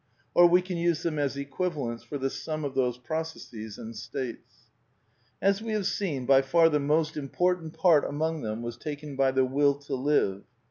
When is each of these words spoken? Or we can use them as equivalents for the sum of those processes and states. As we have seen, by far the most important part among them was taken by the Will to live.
Or 0.33 0.47
we 0.47 0.63
can 0.63 0.77
use 0.77 1.03
them 1.03 1.19
as 1.19 1.37
equivalents 1.37 2.01
for 2.03 2.17
the 2.17 2.31
sum 2.31 2.65
of 2.65 2.73
those 2.73 2.97
processes 2.97 3.77
and 3.77 3.95
states. 3.95 4.71
As 5.39 5.61
we 5.61 5.73
have 5.73 5.85
seen, 5.85 6.25
by 6.25 6.41
far 6.41 6.69
the 6.69 6.79
most 6.79 7.15
important 7.15 7.73
part 7.73 8.03
among 8.05 8.41
them 8.41 8.63
was 8.63 8.77
taken 8.77 9.15
by 9.15 9.29
the 9.29 9.45
Will 9.45 9.75
to 9.75 9.93
live. 9.93 10.41